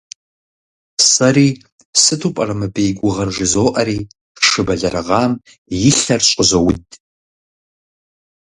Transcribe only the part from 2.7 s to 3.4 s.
и гугъэр,